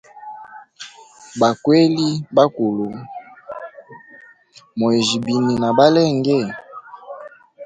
Bwakeli 1.39 2.07
bakulu, 2.35 2.87
moyijya 4.77 5.17
bini 5.25 5.53
nabalenge? 5.61 6.39